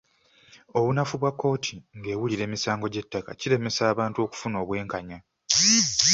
[0.77, 5.17] Obunafu bwa kkooti ng’ewulira emisango gy’ettaka kiremesa abantu okufuna obwenkanya.